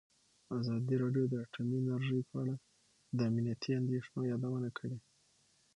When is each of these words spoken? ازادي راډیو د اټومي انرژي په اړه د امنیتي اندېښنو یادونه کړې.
ازادي 0.57 0.95
راډیو 1.03 1.25
د 1.29 1.33
اټومي 1.43 1.77
انرژي 1.81 2.19
په 2.29 2.35
اړه 2.41 2.55
د 3.17 3.19
امنیتي 3.29 3.69
اندېښنو 3.81 4.21
یادونه 4.31 4.69
کړې. 4.77 4.97